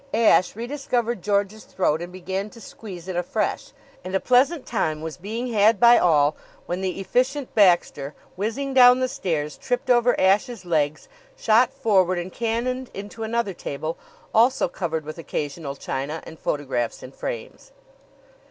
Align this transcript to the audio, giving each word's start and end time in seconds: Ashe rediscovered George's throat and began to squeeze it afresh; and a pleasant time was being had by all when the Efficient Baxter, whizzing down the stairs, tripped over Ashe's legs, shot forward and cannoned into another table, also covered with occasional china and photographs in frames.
Ashe 0.15 0.55
rediscovered 0.55 1.21
George's 1.21 1.63
throat 1.63 2.01
and 2.01 2.11
began 2.11 2.49
to 2.49 2.59
squeeze 2.59 3.07
it 3.07 3.15
afresh; 3.15 3.71
and 4.03 4.15
a 4.15 4.19
pleasant 4.19 4.65
time 4.65 5.03
was 5.03 5.15
being 5.15 5.53
had 5.53 5.79
by 5.79 5.99
all 5.99 6.35
when 6.65 6.81
the 6.81 6.99
Efficient 6.99 7.53
Baxter, 7.53 8.15
whizzing 8.35 8.73
down 8.73 8.99
the 8.99 9.07
stairs, 9.07 9.59
tripped 9.59 9.91
over 9.91 10.19
Ashe's 10.19 10.65
legs, 10.65 11.07
shot 11.37 11.71
forward 11.71 12.17
and 12.17 12.33
cannoned 12.33 12.89
into 12.95 13.21
another 13.21 13.53
table, 13.53 13.95
also 14.33 14.67
covered 14.67 15.05
with 15.05 15.19
occasional 15.19 15.75
china 15.75 16.23
and 16.25 16.39
photographs 16.39 17.03
in 17.03 17.11
frames. 17.11 17.71